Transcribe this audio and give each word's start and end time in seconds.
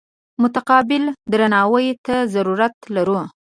متقابل 0.41 1.03
درناوي 1.31 1.87
ته 2.05 2.15
ضرورت 2.33 2.75
لرو. 2.95 3.19